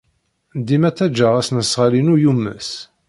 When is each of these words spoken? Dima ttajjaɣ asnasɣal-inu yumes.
Dima 0.65 0.89
ttajjaɣ 0.91 1.33
asnasɣal-inu 1.39 2.15
yumes. 2.21 2.69